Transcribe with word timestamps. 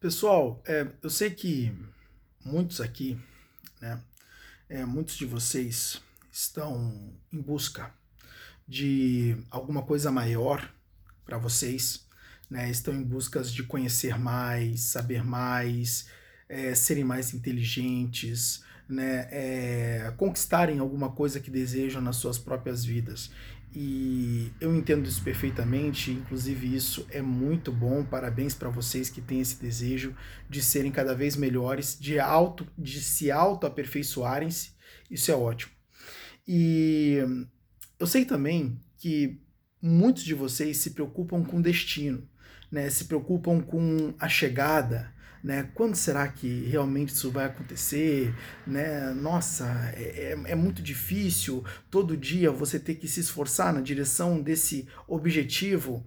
Pessoal, 0.00 0.62
é, 0.66 0.86
eu 1.02 1.10
sei 1.10 1.28
que 1.28 1.76
muitos 2.42 2.80
aqui, 2.80 3.20
né, 3.82 4.00
é, 4.66 4.82
muitos 4.86 5.14
de 5.14 5.26
vocês 5.26 6.00
estão 6.32 7.12
em 7.30 7.38
busca 7.38 7.92
de 8.66 9.36
alguma 9.50 9.82
coisa 9.82 10.10
maior 10.10 10.72
para 11.22 11.36
vocês, 11.36 12.06
né, 12.48 12.70
estão 12.70 12.94
em 12.94 13.02
busca 13.02 13.42
de 13.42 13.62
conhecer 13.62 14.18
mais, 14.18 14.80
saber 14.84 15.22
mais, 15.22 16.06
é, 16.48 16.74
serem 16.74 17.04
mais 17.04 17.34
inteligentes, 17.34 18.64
né, 18.88 19.28
é, 19.30 20.14
conquistarem 20.16 20.78
alguma 20.78 21.12
coisa 21.12 21.40
que 21.40 21.50
desejam 21.50 22.00
nas 22.00 22.16
suas 22.16 22.38
próprias 22.38 22.82
vidas. 22.82 23.30
E 23.72 24.52
eu 24.60 24.74
entendo 24.74 25.08
isso 25.08 25.22
perfeitamente, 25.22 26.10
inclusive 26.10 26.74
isso 26.74 27.06
é 27.10 27.22
muito 27.22 27.70
bom. 27.70 28.04
Parabéns 28.04 28.52
para 28.52 28.68
vocês 28.68 29.08
que 29.08 29.20
têm 29.20 29.40
esse 29.40 29.60
desejo 29.60 30.14
de 30.48 30.60
serem 30.60 30.90
cada 30.90 31.14
vez 31.14 31.36
melhores, 31.36 31.96
de 31.98 32.18
auto 32.18 32.66
de 32.76 33.00
se 33.00 33.30
auto-aperfeiçoarem-se. 33.30 34.72
Isso 35.08 35.30
é 35.30 35.34
ótimo. 35.34 35.72
E 36.46 37.18
eu 37.98 38.06
sei 38.06 38.24
também 38.24 38.76
que 38.98 39.40
muitos 39.80 40.24
de 40.24 40.34
vocês 40.34 40.78
se 40.78 40.90
preocupam 40.90 41.44
com 41.44 41.62
destino, 41.62 42.28
né? 42.72 42.90
Se 42.90 43.04
preocupam 43.04 43.60
com 43.60 44.12
a 44.18 44.28
chegada, 44.28 45.14
né? 45.42 45.68
Quando 45.74 45.94
será 45.94 46.28
que 46.28 46.64
realmente 46.64 47.10
isso 47.10 47.30
vai 47.30 47.46
acontecer, 47.46 48.34
né? 48.66 49.10
Nossa, 49.12 49.66
é, 49.94 50.34
é, 50.34 50.52
é, 50.52 50.54
muito 50.54 50.82
difícil 50.82 51.64
todo 51.90 52.16
dia 52.16 52.50
você 52.50 52.78
ter 52.78 52.96
que 52.96 53.08
se 53.08 53.20
esforçar 53.20 53.72
na 53.72 53.80
direção 53.80 54.40
desse 54.40 54.86
objetivo. 55.08 56.04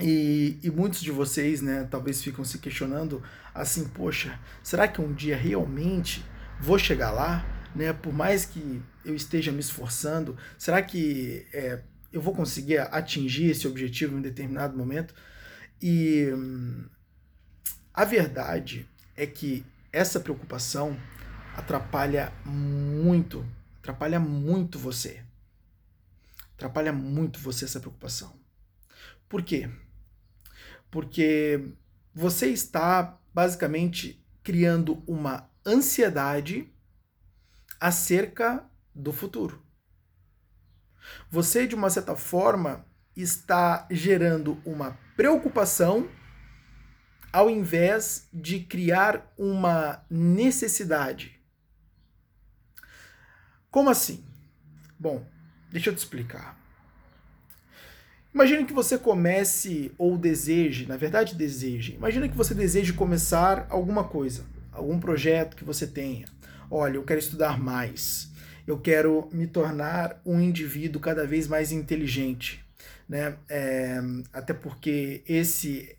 E, 0.00 0.58
e 0.62 0.70
muitos 0.70 1.00
de 1.00 1.10
vocês, 1.10 1.60
né, 1.60 1.88
talvez 1.90 2.22
ficam 2.22 2.44
se 2.44 2.58
questionando 2.58 3.20
assim, 3.52 3.84
poxa, 3.88 4.38
será 4.62 4.86
que 4.86 5.00
um 5.00 5.12
dia 5.12 5.36
realmente 5.36 6.24
vou 6.60 6.78
chegar 6.78 7.10
lá, 7.10 7.44
né? 7.74 7.92
Por 7.92 8.12
mais 8.12 8.44
que 8.44 8.80
eu 9.04 9.14
esteja 9.14 9.50
me 9.50 9.60
esforçando, 9.60 10.36
será 10.56 10.82
que 10.82 11.46
é, 11.52 11.80
eu 12.12 12.20
vou 12.20 12.34
conseguir 12.34 12.78
atingir 12.78 13.50
esse 13.50 13.66
objetivo 13.66 14.14
em 14.14 14.18
um 14.18 14.22
determinado 14.22 14.76
momento? 14.76 15.14
E 15.80 16.28
a 17.98 18.04
verdade 18.04 18.88
é 19.16 19.26
que 19.26 19.66
essa 19.92 20.20
preocupação 20.20 20.96
atrapalha 21.56 22.32
muito, 22.44 23.44
atrapalha 23.80 24.20
muito 24.20 24.78
você. 24.78 25.20
Atrapalha 26.54 26.92
muito 26.92 27.40
você 27.40 27.64
essa 27.64 27.80
preocupação. 27.80 28.38
Por 29.28 29.42
quê? 29.42 29.68
Porque 30.92 31.72
você 32.14 32.46
está 32.46 33.18
basicamente 33.34 34.24
criando 34.44 35.02
uma 35.04 35.50
ansiedade 35.66 36.72
acerca 37.80 38.64
do 38.94 39.12
futuro. 39.12 39.60
Você, 41.28 41.66
de 41.66 41.74
uma 41.74 41.90
certa 41.90 42.14
forma, 42.14 42.86
está 43.16 43.88
gerando 43.90 44.62
uma 44.64 44.96
preocupação 45.16 46.08
ao 47.32 47.50
invés 47.50 48.26
de 48.32 48.60
criar 48.60 49.32
uma 49.36 50.04
necessidade. 50.10 51.38
Como 53.70 53.90
assim? 53.90 54.24
Bom, 54.98 55.24
deixa 55.70 55.90
eu 55.90 55.94
te 55.94 55.98
explicar. 55.98 56.58
Imagine 58.32 58.64
que 58.64 58.72
você 58.72 58.96
comece 58.96 59.92
ou 59.98 60.16
deseje, 60.16 60.86
na 60.86 60.96
verdade 60.96 61.34
deseje. 61.34 61.94
Imagina 61.94 62.28
que 62.28 62.36
você 62.36 62.54
deseje 62.54 62.92
começar 62.92 63.66
alguma 63.68 64.04
coisa, 64.04 64.44
algum 64.72 64.98
projeto 65.00 65.56
que 65.56 65.64
você 65.64 65.86
tenha. 65.86 66.26
Olha, 66.70 66.96
eu 66.96 67.04
quero 67.04 67.18
estudar 67.18 67.58
mais. 67.58 68.30
Eu 68.66 68.78
quero 68.78 69.28
me 69.32 69.46
tornar 69.46 70.20
um 70.24 70.40
indivíduo 70.40 71.00
cada 71.00 71.26
vez 71.26 71.48
mais 71.48 71.72
inteligente, 71.72 72.64
né? 73.08 73.36
É, 73.48 73.98
até 74.32 74.52
porque 74.52 75.22
esse 75.26 75.97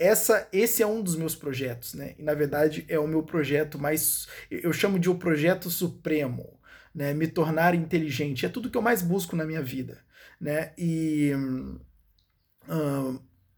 essa, 0.00 0.48
esse 0.50 0.82
é 0.82 0.86
um 0.86 1.02
dos 1.02 1.14
meus 1.14 1.34
projetos, 1.34 1.92
né? 1.92 2.14
E 2.18 2.22
na 2.22 2.32
verdade 2.32 2.86
é 2.88 2.98
o 2.98 3.06
meu 3.06 3.22
projeto 3.22 3.78
mais. 3.78 4.26
Eu 4.50 4.72
chamo 4.72 4.98
de 4.98 5.10
o 5.10 5.14
projeto 5.14 5.68
supremo, 5.68 6.58
né? 6.94 7.12
Me 7.12 7.28
tornar 7.28 7.74
inteligente. 7.74 8.46
É 8.46 8.48
tudo 8.48 8.70
que 8.70 8.78
eu 8.78 8.82
mais 8.82 9.02
busco 9.02 9.36
na 9.36 9.44
minha 9.44 9.62
vida, 9.62 10.02
né? 10.40 10.72
E 10.78 11.32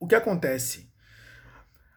o 0.00 0.06
que 0.08 0.16
acontece? 0.16 0.90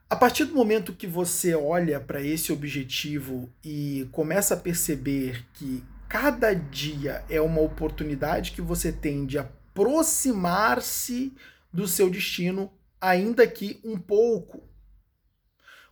A 0.08 0.16
partir 0.16 0.46
do 0.46 0.54
momento 0.54 0.94
que 0.94 1.08
você 1.08 1.56
olha 1.56 2.00
para 2.00 2.22
esse 2.22 2.54
objetivo 2.54 3.50
e 3.64 4.08
começa 4.12 4.54
a 4.54 4.58
perceber 4.58 5.44
que 5.54 5.84
cada 6.08 6.54
dia 6.54 7.26
é 7.28 7.42
uma 7.42 7.62
oportunidade 7.62 8.52
que 8.52 8.62
você 8.62 8.92
tem 8.92 9.26
de 9.26 9.40
aproximar-se 9.40 11.34
do 11.74 11.88
seu 11.88 12.12
destino 12.12 12.72
ainda 13.00 13.46
que 13.48 13.80
um 13.84 13.98
pouco. 13.98 14.64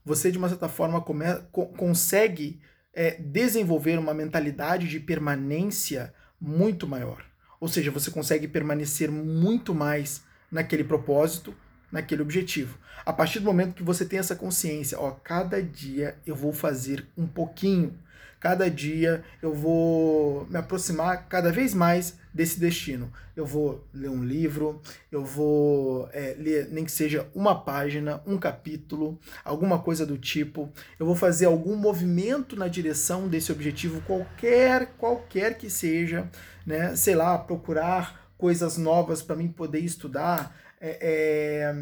Você, 0.06 0.32
de 0.32 0.38
uma 0.38 0.50
certa 0.50 0.68
forma, 0.68 1.02
come, 1.02 1.26
co 1.52 1.68
consegue 1.68 2.62
é, 2.94 3.12
desenvolver 3.20 3.98
uma 3.98 4.14
mentalidade 4.14 4.88
de 4.88 5.00
permanência 5.00 6.14
muito 6.40 6.88
maior. 6.88 7.26
Ou 7.60 7.68
seja, 7.68 7.92
você 7.92 8.12
consegue 8.12 8.48
permanecer 8.48 9.10
muito 9.10 9.74
mais 9.74 10.24
naquele 10.52 10.84
propósito, 10.84 11.56
naquele 11.92 12.22
objetivo. 12.22 12.78
A 13.06 13.14
partir 13.14 13.40
do 13.40 13.46
momento 13.46 13.76
que 13.76 13.84
você 13.84 14.06
tem 14.06 14.20
essa 14.20 14.36
consciência, 14.36 15.00
ó, 15.00 15.12
cada 15.12 15.62
dia 15.62 16.18
eu 16.26 16.36
vou 16.36 16.52
fazer 16.52 17.08
um 17.18 17.26
pouquinho, 17.26 17.98
cada 18.44 18.70
dia 18.70 19.24
eu 19.42 19.54
vou 19.54 20.46
me 20.50 20.58
aproximar 20.58 21.30
cada 21.30 21.50
vez 21.50 21.74
mais 21.74 22.20
desse 22.34 22.60
destino. 22.60 23.10
Eu 23.38 23.46
vou 23.46 23.88
ler 23.94 24.10
um 24.10 24.22
livro, 24.22 24.82
eu 25.10 25.24
vou 25.24 26.10
é, 26.12 26.36
ler 26.38 26.68
nem 26.70 26.84
que 26.84 26.92
seja 26.92 27.26
uma 27.34 27.64
página, 27.64 28.22
um 28.28 28.38
capítulo, 28.38 29.18
alguma 29.46 29.80
coisa 29.80 30.06
do 30.06 30.18
tipo. 30.18 30.70
Eu 31.00 31.06
vou 31.06 31.16
fazer 31.16 31.46
algum 31.46 31.78
movimento 31.78 32.58
na 32.58 32.68
direção 32.68 33.30
desse 33.30 33.50
objetivo, 33.50 34.02
qualquer, 34.02 34.88
qualquer 34.98 35.58
que 35.58 35.70
seja, 35.70 36.30
né? 36.66 36.98
Sei 36.98 37.16
lá, 37.16 37.38
procurar 37.38 38.30
coisas 38.38 38.78
novas 38.78 39.22
para 39.22 39.38
mim 39.38 39.48
poder 39.48 39.80
estudar. 39.80 40.54
É, 40.82 40.98
é, 41.02 41.76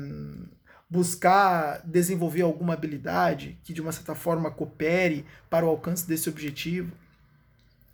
buscar 0.91 1.81
desenvolver 1.85 2.41
alguma 2.41 2.73
habilidade 2.73 3.57
que 3.63 3.73
de 3.73 3.81
uma 3.81 3.93
certa 3.93 4.13
forma 4.13 4.51
coopere 4.51 5.25
para 5.49 5.65
o 5.65 5.69
alcance 5.69 6.05
desse 6.05 6.29
objetivo. 6.29 6.91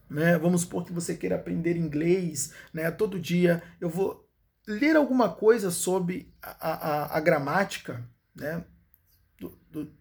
Né? 0.09 0.37
Vamos 0.37 0.61
supor 0.61 0.83
que 0.83 0.91
você 0.91 1.15
queira 1.15 1.35
aprender 1.35 1.77
inglês, 1.77 2.51
né? 2.73 2.89
todo 2.89 3.19
dia 3.19 3.61
eu 3.79 3.87
vou 3.87 4.27
ler 4.67 4.95
alguma 4.95 5.29
coisa 5.29 5.69
sobre 5.69 6.33
a, 6.41 6.49
a, 6.51 7.17
a 7.17 7.19
gramática 7.19 8.03
né? 8.37 8.63
Do, 9.39 9.57
do, 9.71 9.91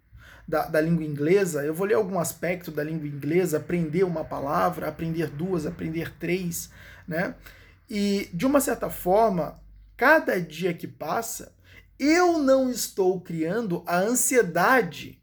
da, 0.46 0.66
da 0.66 0.80
língua 0.80 1.04
inglesa, 1.04 1.64
eu 1.64 1.74
vou 1.74 1.86
ler 1.86 1.94
algum 1.94 2.18
aspecto 2.18 2.70
da 2.70 2.84
língua 2.84 3.08
inglesa, 3.08 3.56
aprender 3.56 4.04
uma 4.04 4.24
palavra, 4.24 4.88
aprender 4.88 5.28
duas, 5.28 5.66
aprender 5.66 6.14
três, 6.18 6.70
né? 7.08 7.34
E 7.88 8.28
de 8.32 8.46
uma 8.46 8.60
certa 8.60 8.90
forma, 8.90 9.60
cada 9.96 10.40
dia 10.40 10.72
que 10.74 10.86
passa, 10.86 11.52
eu 11.98 12.38
não 12.38 12.70
estou 12.70 13.20
criando 13.20 13.82
a 13.86 13.98
ansiedade 13.98 15.22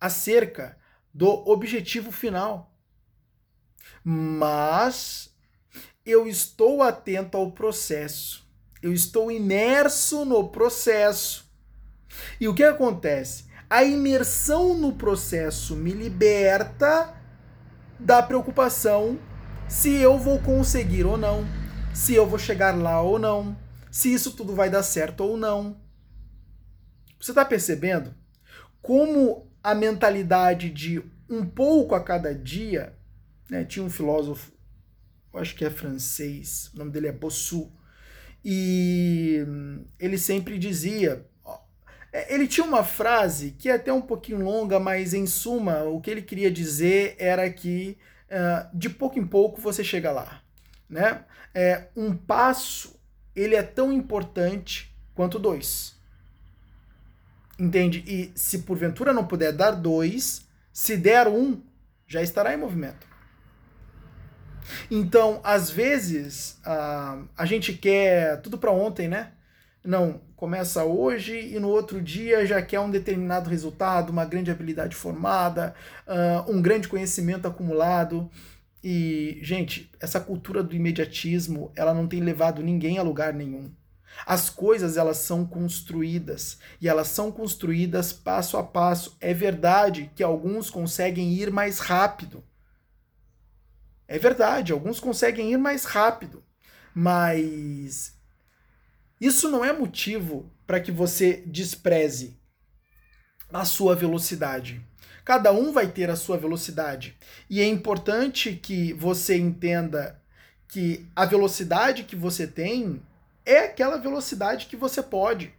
acerca 0.00 0.76
do 1.12 1.28
objetivo 1.48 2.10
final. 2.10 2.74
Mas 4.04 5.34
eu 6.04 6.26
estou 6.26 6.82
atento 6.82 7.36
ao 7.36 7.52
processo. 7.52 8.46
Eu 8.82 8.92
estou 8.92 9.30
imerso 9.30 10.24
no 10.24 10.48
processo. 10.48 11.50
E 12.40 12.48
o 12.48 12.54
que 12.54 12.64
acontece? 12.64 13.46
A 13.70 13.84
imersão 13.84 14.74
no 14.74 14.92
processo 14.92 15.74
me 15.76 15.92
liberta 15.92 17.14
da 17.98 18.22
preocupação 18.22 19.18
se 19.68 19.94
eu 19.94 20.18
vou 20.18 20.38
conseguir 20.38 21.06
ou 21.06 21.16
não, 21.16 21.46
se 21.94 22.14
eu 22.14 22.26
vou 22.26 22.38
chegar 22.38 22.76
lá 22.76 23.00
ou 23.00 23.18
não, 23.18 23.56
se 23.90 24.12
isso 24.12 24.32
tudo 24.32 24.54
vai 24.54 24.68
dar 24.68 24.82
certo 24.82 25.22
ou 25.24 25.36
não. 25.36 25.80
Você 27.22 27.30
está 27.30 27.44
percebendo 27.44 28.12
como 28.82 29.48
a 29.62 29.76
mentalidade 29.76 30.68
de 30.68 31.00
um 31.30 31.46
pouco 31.46 31.94
a 31.94 32.02
cada 32.02 32.34
dia, 32.34 32.98
né? 33.48 33.64
tinha 33.64 33.84
um 33.84 33.88
filósofo, 33.88 34.50
acho 35.34 35.54
que 35.54 35.64
é 35.64 35.70
francês, 35.70 36.68
o 36.74 36.78
nome 36.78 36.90
dele 36.90 37.06
é 37.06 37.12
Bossu, 37.12 37.70
e 38.44 39.38
ele 40.00 40.18
sempre 40.18 40.58
dizia, 40.58 41.24
é, 42.12 42.34
ele 42.34 42.48
tinha 42.48 42.66
uma 42.66 42.82
frase 42.82 43.52
que 43.52 43.68
é 43.68 43.74
até 43.74 43.92
um 43.92 44.02
pouquinho 44.02 44.42
longa, 44.42 44.80
mas 44.80 45.14
em 45.14 45.24
suma, 45.24 45.84
o 45.84 46.00
que 46.00 46.10
ele 46.10 46.22
queria 46.22 46.50
dizer 46.50 47.14
era 47.20 47.48
que 47.48 47.96
uh, 48.32 48.76
de 48.76 48.90
pouco 48.90 49.16
em 49.20 49.26
pouco 49.26 49.60
você 49.60 49.84
chega 49.84 50.10
lá. 50.10 50.42
Né? 50.90 51.24
É, 51.54 51.86
um 51.96 52.16
passo 52.16 53.00
ele 53.34 53.54
é 53.54 53.62
tão 53.62 53.92
importante 53.92 54.92
quanto 55.14 55.38
dois. 55.38 56.01
Entende? 57.58 58.02
E 58.06 58.32
se 58.34 58.60
porventura 58.60 59.12
não 59.12 59.26
puder 59.26 59.52
dar 59.52 59.72
dois, 59.72 60.46
se 60.72 60.96
der 60.96 61.28
um, 61.28 61.60
já 62.06 62.22
estará 62.22 62.54
em 62.54 62.56
movimento. 62.56 63.06
Então, 64.90 65.40
às 65.42 65.70
vezes, 65.70 66.58
a, 66.64 67.22
a 67.36 67.46
gente 67.46 67.72
quer 67.72 68.40
tudo 68.40 68.58
para 68.58 68.70
ontem, 68.70 69.08
né? 69.08 69.32
Não, 69.84 70.20
começa 70.36 70.84
hoje 70.84 71.54
e 71.54 71.58
no 71.58 71.68
outro 71.68 72.00
dia 72.00 72.46
já 72.46 72.62
quer 72.62 72.80
um 72.80 72.90
determinado 72.90 73.50
resultado, 73.50 74.10
uma 74.10 74.24
grande 74.24 74.50
habilidade 74.50 74.94
formada, 74.94 75.74
uh, 76.06 76.50
um 76.50 76.62
grande 76.62 76.88
conhecimento 76.88 77.48
acumulado. 77.48 78.30
E, 78.82 79.38
gente, 79.42 79.90
essa 80.00 80.20
cultura 80.20 80.62
do 80.62 80.74
imediatismo, 80.74 81.72
ela 81.76 81.94
não 81.94 82.06
tem 82.06 82.20
levado 82.20 82.62
ninguém 82.62 82.98
a 82.98 83.02
lugar 83.02 83.32
nenhum. 83.32 83.70
As 84.26 84.50
coisas 84.50 84.96
elas 84.96 85.18
são 85.18 85.44
construídas 85.46 86.58
e 86.80 86.88
elas 86.88 87.08
são 87.08 87.32
construídas 87.32 88.12
passo 88.12 88.56
a 88.56 88.62
passo. 88.62 89.16
É 89.20 89.34
verdade 89.34 90.10
que 90.14 90.22
alguns 90.22 90.70
conseguem 90.70 91.32
ir 91.32 91.50
mais 91.50 91.78
rápido. 91.78 92.42
É 94.06 94.18
verdade, 94.18 94.72
alguns 94.72 95.00
conseguem 95.00 95.52
ir 95.52 95.56
mais 95.56 95.84
rápido, 95.84 96.44
mas 96.94 98.14
isso 99.20 99.48
não 99.48 99.64
é 99.64 99.72
motivo 99.72 100.52
para 100.66 100.80
que 100.80 100.92
você 100.92 101.42
despreze 101.46 102.38
a 103.52 103.64
sua 103.64 103.94
velocidade. 103.94 104.84
Cada 105.24 105.52
um 105.52 105.72
vai 105.72 105.86
ter 105.86 106.10
a 106.10 106.16
sua 106.16 106.36
velocidade. 106.36 107.16
E 107.48 107.60
é 107.60 107.66
importante 107.66 108.54
que 108.54 108.92
você 108.92 109.36
entenda 109.36 110.20
que 110.66 111.06
a 111.14 111.24
velocidade 111.24 112.02
que 112.02 112.16
você 112.16 112.46
tem 112.46 113.00
é 113.44 113.60
aquela 113.60 113.96
velocidade 113.96 114.66
que 114.66 114.76
você 114.76 115.02
pode. 115.02 115.52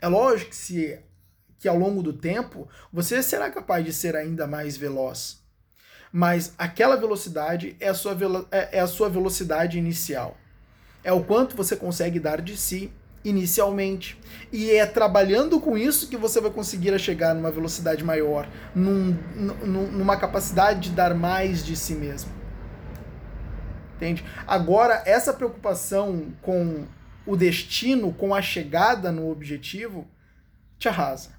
É 0.00 0.08
lógico 0.08 0.50
que, 0.50 0.56
se, 0.56 1.00
que 1.58 1.68
ao 1.68 1.78
longo 1.78 2.02
do 2.02 2.12
tempo 2.12 2.68
você 2.92 3.22
será 3.22 3.50
capaz 3.50 3.84
de 3.84 3.92
ser 3.92 4.16
ainda 4.16 4.46
mais 4.46 4.76
veloz. 4.76 5.42
Mas 6.12 6.54
aquela 6.56 6.96
velocidade 6.96 7.76
é 7.78 7.88
a 7.88 7.94
sua, 7.94 8.16
é, 8.50 8.78
é 8.78 8.80
a 8.80 8.86
sua 8.86 9.08
velocidade 9.08 9.78
inicial 9.78 10.36
é 11.08 11.12
o 11.12 11.22
quanto 11.22 11.56
você 11.56 11.76
consegue 11.76 12.18
dar 12.18 12.40
de 12.40 12.56
si 12.56 12.92
inicialmente. 13.24 14.18
E 14.52 14.70
é 14.70 14.86
trabalhando 14.86 15.60
com 15.60 15.76
isso 15.76 16.08
que 16.08 16.16
você 16.16 16.40
vai 16.40 16.50
conseguir 16.50 16.98
chegar 16.98 17.34
numa 17.34 17.50
velocidade 17.50 18.04
maior, 18.04 18.48
num, 18.74 19.16
numa 19.34 20.16
capacidade 20.16 20.80
de 20.80 20.90
dar 20.90 21.14
mais 21.14 21.64
de 21.64 21.76
si 21.76 21.94
mesmo. 21.94 22.30
Entende? 23.96 24.24
Agora, 24.46 25.02
essa 25.04 25.32
preocupação 25.32 26.26
com 26.42 26.86
o 27.28 27.36
destino, 27.36 28.10
com 28.14 28.34
a 28.34 28.40
chegada 28.40 29.12
no 29.12 29.30
objetivo, 29.30 30.10
te 30.78 30.88
arrasa. 30.88 31.38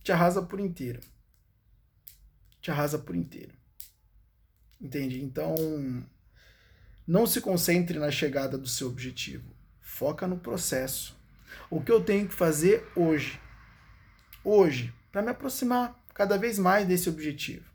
Te 0.00 0.12
arrasa 0.12 0.40
por 0.42 0.60
inteiro. 0.60 1.00
Te 2.60 2.70
arrasa 2.70 2.96
por 2.96 3.16
inteiro. 3.16 3.52
Entende? 4.80 5.20
Então, 5.24 5.56
não 7.04 7.26
se 7.26 7.40
concentre 7.40 7.98
na 7.98 8.12
chegada 8.12 8.56
do 8.56 8.68
seu 8.68 8.86
objetivo. 8.86 9.52
Foca 9.80 10.28
no 10.28 10.38
processo. 10.38 11.18
O 11.68 11.82
que 11.82 11.90
eu 11.90 12.04
tenho 12.04 12.28
que 12.28 12.34
fazer 12.34 12.86
hoje? 12.94 13.40
Hoje, 14.44 14.94
para 15.10 15.20
me 15.20 15.30
aproximar 15.30 16.00
cada 16.14 16.38
vez 16.38 16.60
mais 16.60 16.86
desse 16.86 17.08
objetivo. 17.08 17.68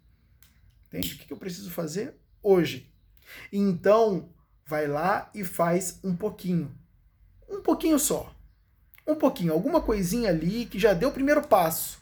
Entende? 0.88 1.16
O 1.16 1.18
que 1.28 1.34
eu 1.34 1.38
preciso 1.38 1.72
fazer 1.72 2.16
hoje? 2.42 2.90
Então, 3.52 4.30
vai 4.66 4.88
lá 4.88 5.30
e 5.36 5.44
faz 5.44 6.00
um 6.02 6.16
pouquinho. 6.16 6.85
Um 7.56 7.62
pouquinho 7.62 7.98
só. 7.98 8.36
Um 9.08 9.16
pouquinho, 9.16 9.54
alguma 9.54 9.82
coisinha 9.82 10.30
ali 10.30 10.66
que 10.66 10.78
já 10.78 10.94
deu 10.94 11.10
o 11.10 11.14
primeiro 11.14 11.42
passo. 11.48 12.00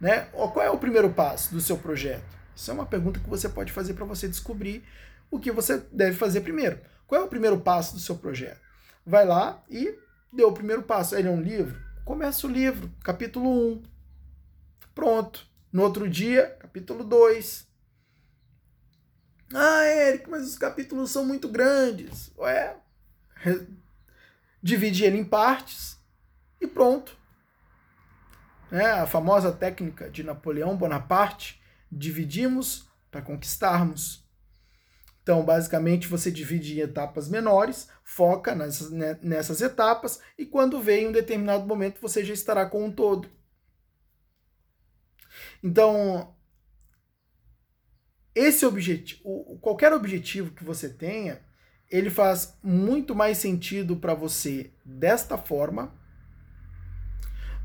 Né? 0.00 0.22
Qual 0.32 0.62
é 0.62 0.70
o 0.70 0.78
primeiro 0.78 1.10
passo 1.10 1.52
do 1.52 1.60
seu 1.60 1.76
projeto? 1.76 2.24
Isso 2.54 2.70
é 2.70 2.74
uma 2.74 2.86
pergunta 2.86 3.20
que 3.20 3.28
você 3.28 3.48
pode 3.48 3.72
fazer 3.72 3.94
para 3.94 4.04
você 4.04 4.28
descobrir 4.28 4.84
o 5.30 5.38
que 5.38 5.52
você 5.52 5.78
deve 5.92 6.16
fazer 6.16 6.40
primeiro. 6.40 6.80
Qual 7.06 7.20
é 7.20 7.24
o 7.24 7.28
primeiro 7.28 7.60
passo 7.60 7.94
do 7.94 8.00
seu 8.00 8.16
projeto? 8.16 8.60
Vai 9.04 9.26
lá 9.26 9.62
e 9.68 9.98
deu 10.32 10.48
o 10.48 10.54
primeiro 10.54 10.82
passo. 10.82 11.14
Ele 11.14 11.28
é 11.28 11.30
um 11.30 11.40
livro? 11.40 11.80
Começa 12.04 12.46
o 12.46 12.50
livro, 12.50 12.90
capítulo 13.02 13.72
1. 13.74 13.82
Pronto. 14.94 15.46
No 15.72 15.82
outro 15.82 16.08
dia, 16.08 16.56
capítulo 16.58 17.04
2. 17.04 17.66
Ah, 19.54 19.84
Eric, 19.86 20.28
mas 20.28 20.46
os 20.46 20.56
capítulos 20.56 21.10
são 21.10 21.24
muito 21.24 21.48
grandes. 21.48 22.30
Ué, 22.38 22.76
divide 24.62 25.04
ele 25.04 25.18
em 25.18 25.24
partes 25.24 25.98
e 26.60 26.66
pronto. 26.66 27.16
É 28.70 28.84
a 28.84 29.06
famosa 29.06 29.52
técnica 29.52 30.10
de 30.10 30.22
Napoleão 30.22 30.76
Bonaparte: 30.76 31.60
dividimos 31.90 32.88
para 33.10 33.22
conquistarmos. 33.22 34.26
Então, 35.22 35.44
basicamente, 35.44 36.08
você 36.08 36.30
divide 36.30 36.78
em 36.78 36.82
etapas 36.82 37.28
menores, 37.28 37.88
foca 38.02 38.54
nessas, 38.54 38.90
né, 38.90 39.18
nessas 39.22 39.60
etapas, 39.60 40.20
e 40.38 40.46
quando 40.46 40.80
vem 40.80 41.06
um 41.06 41.12
determinado 41.12 41.66
momento, 41.66 42.00
você 42.00 42.24
já 42.24 42.32
estará 42.32 42.64
com 42.64 42.84
um 42.84 42.90
todo. 42.90 43.28
Então, 45.62 46.34
esse 48.34 48.64
objetivo, 48.64 49.58
qualquer 49.60 49.92
objetivo 49.92 50.52
que 50.52 50.64
você 50.64 50.88
tenha, 50.88 51.42
ele 51.90 52.10
faz 52.10 52.56
muito 52.62 53.14
mais 53.14 53.38
sentido 53.38 53.96
para 53.96 54.14
você 54.14 54.72
desta 54.84 55.38
forma 55.38 55.94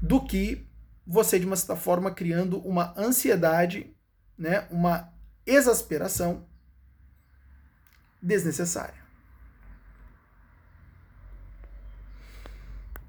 do 0.01 0.23
que 0.23 0.65
você, 1.05 1.37
de 1.37 1.45
uma 1.45 1.55
certa 1.55 1.75
forma, 1.75 2.11
criando 2.11 2.59
uma 2.59 2.93
ansiedade, 2.97 3.93
né, 4.37 4.67
uma 4.71 5.13
exasperação 5.45 6.47
desnecessária. 8.21 9.02